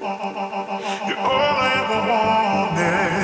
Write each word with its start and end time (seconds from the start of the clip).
You're 0.00 0.08
all 0.08 1.56
I 1.60 1.72
ever 1.76 2.00
wanted. 2.08 3.19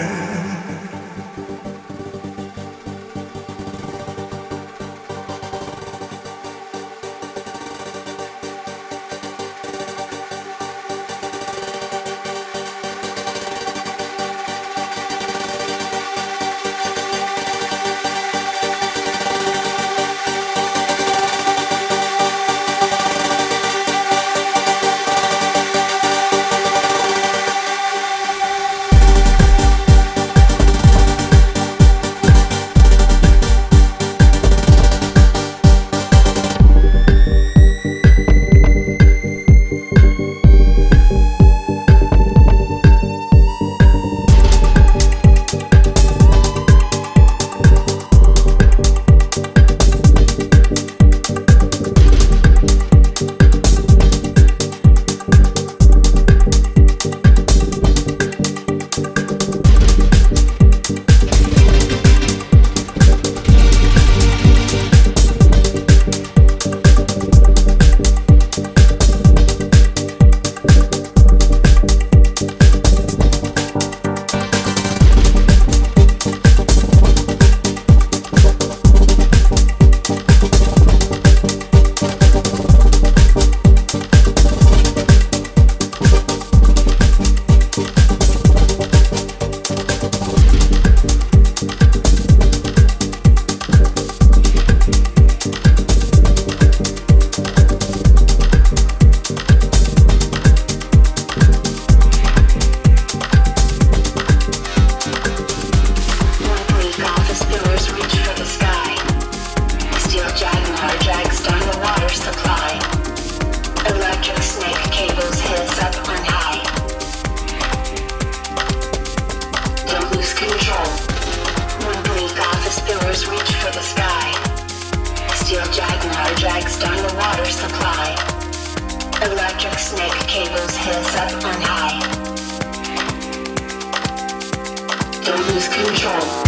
Don't 135.25 135.47
lose 135.49 135.69
control. 135.69 136.46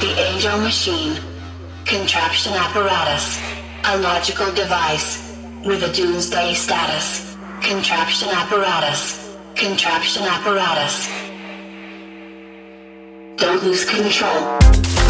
the 0.00 0.10
angel 0.18 0.58
machine, 0.58 1.20
contraption 1.84 2.52
apparatus, 2.52 3.38
a 3.84 3.98
logical 3.98 4.52
device, 4.52 5.36
with 5.64 5.82
a 5.82 5.92
doomsday 5.92 6.54
status, 6.54 7.36
contraption 7.62 8.28
apparatus, 8.30 9.34
contraption 9.54 10.22
apparatus. 10.24 11.08
Don't 13.36 13.62
lose 13.62 13.84
control. 13.84 15.03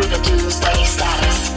with 0.00 0.12
a 0.12 0.22
doomsday 0.22 0.84
status. 0.84 1.49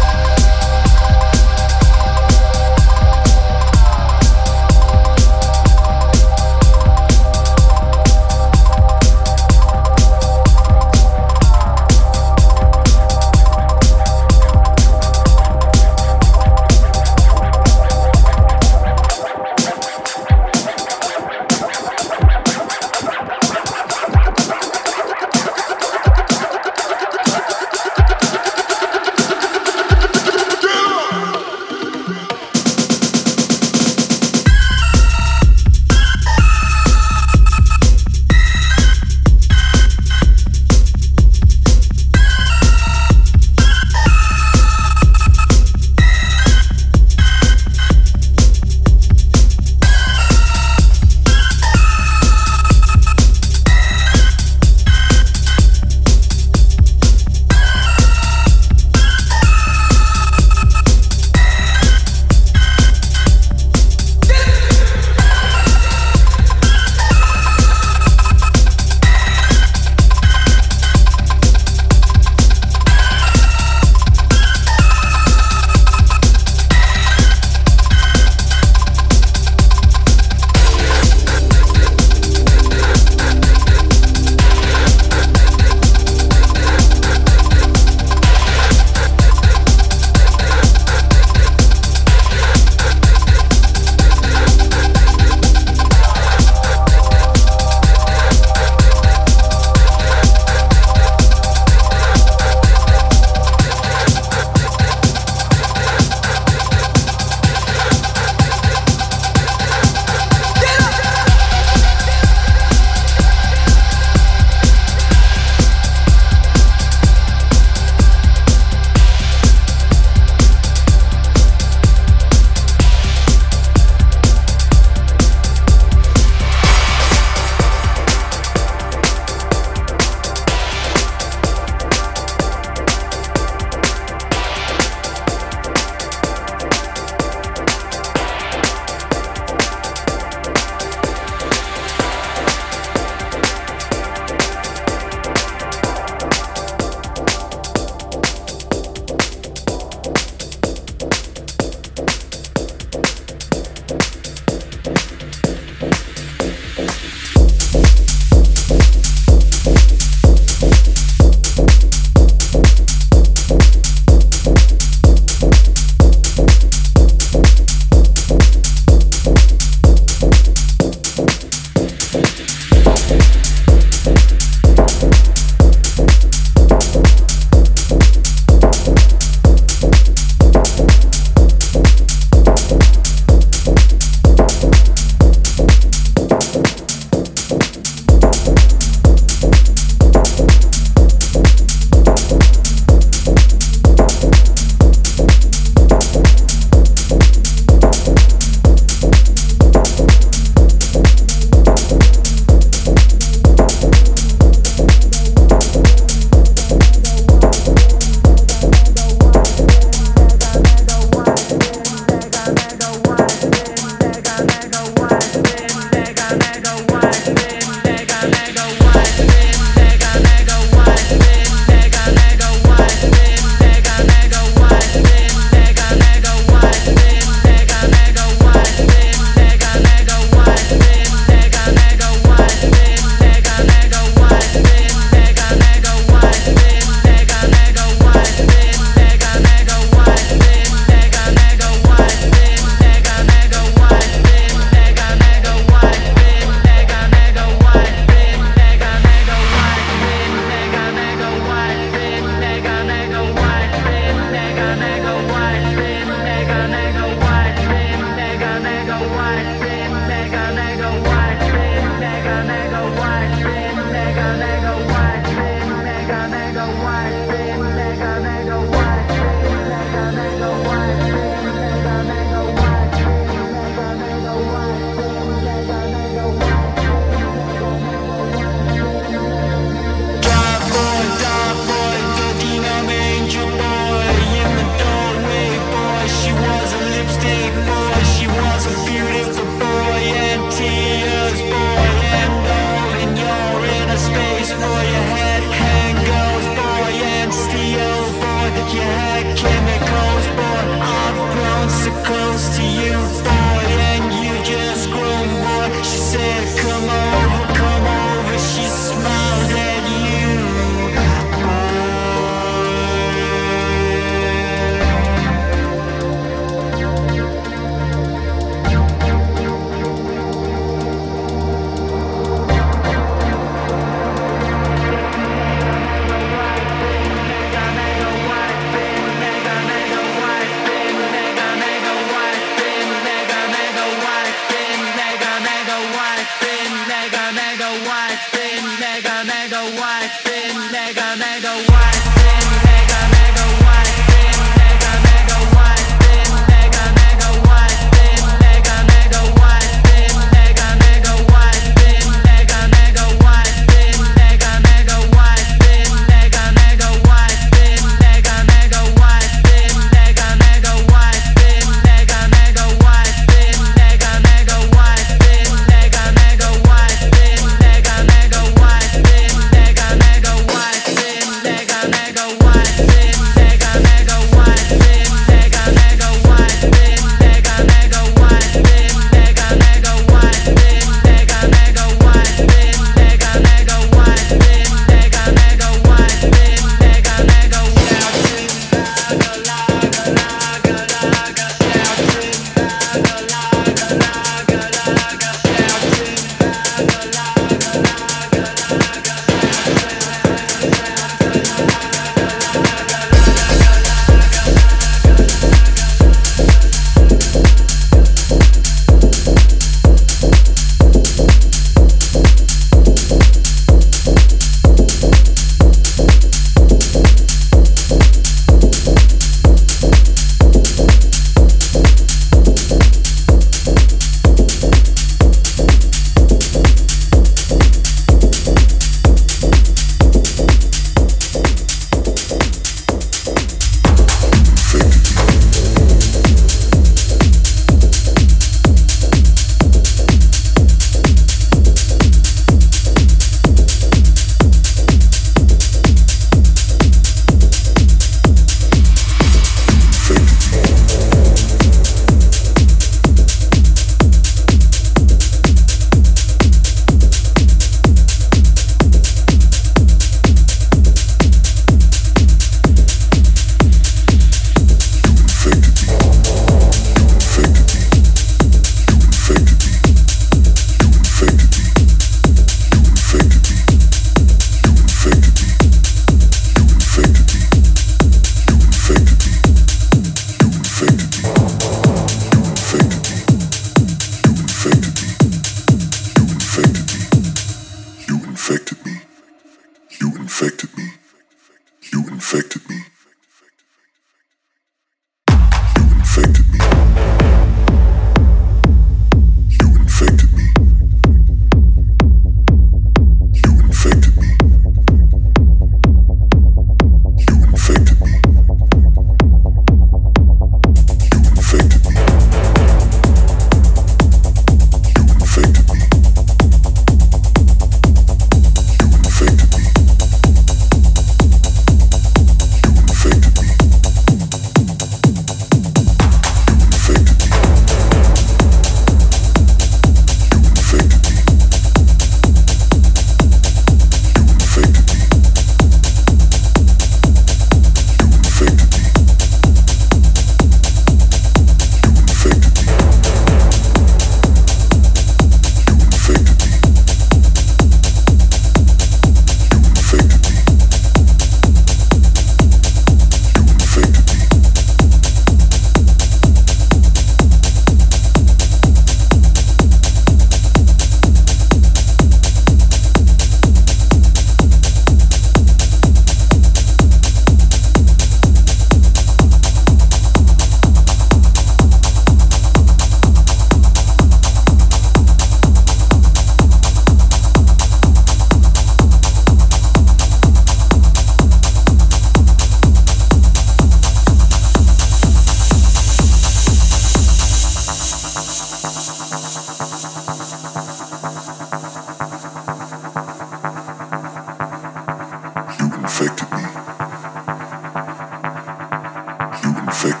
infected. 599.67 600.00